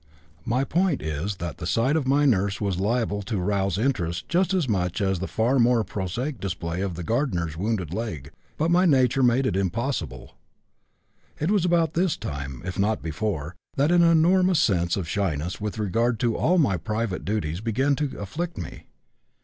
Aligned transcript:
My 0.45 0.63
point 0.63 0.99
is 1.03 1.35
that 1.35 1.59
the 1.59 1.67
sight 1.67 1.95
of 1.95 2.07
my 2.07 2.25
nurse 2.25 2.59
was 2.59 2.79
liable 2.79 3.21
to 3.21 3.37
rouse 3.37 3.77
interest 3.77 4.27
just 4.27 4.51
as 4.51 4.67
much 4.67 4.99
as 4.99 5.19
the 5.19 5.27
far 5.27 5.59
more 5.59 5.83
prosaic 5.83 6.39
display 6.39 6.81
of 6.81 6.95
the 6.95 7.03
gardener's 7.03 7.55
wounded 7.55 7.93
leg, 7.93 8.31
but 8.57 8.71
my 8.71 8.85
nature 8.87 9.21
made 9.21 9.45
it 9.45 9.55
impossible. 9.55 10.33
"It 11.39 11.51
was 11.51 11.65
about 11.65 11.93
this 11.93 12.17
time, 12.17 12.63
if 12.65 12.79
not 12.79 13.03
before, 13.03 13.55
that 13.75 13.91
an 13.91 14.01
enormous 14.01 14.57
sense 14.57 14.97
of 14.97 15.07
shyness 15.07 15.61
with 15.61 15.77
regard 15.77 16.19
to 16.21 16.35
all 16.35 16.57
my 16.57 16.77
private 16.77 17.23
duties 17.23 17.61
began 17.61 17.95
to 17.97 18.17
afflict 18.17 18.57
me. 18.57 18.85